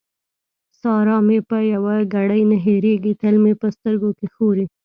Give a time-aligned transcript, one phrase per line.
[0.81, 4.65] سارا مې په يوه ګړۍ نه هېرېږي؛ تل مې په سترګو کې ښوري.